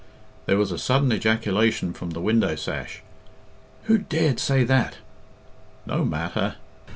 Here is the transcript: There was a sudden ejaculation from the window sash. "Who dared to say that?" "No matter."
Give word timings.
There 0.47 0.57
was 0.57 0.71
a 0.71 0.79
sudden 0.79 1.11
ejaculation 1.13 1.93
from 1.93 2.09
the 2.09 2.19
window 2.21 2.55
sash. 2.55 3.03
"Who 3.83 3.99
dared 3.99 4.39
to 4.39 4.43
say 4.43 4.63
that?" 4.63 4.97
"No 5.85 6.03
matter." 6.03 6.55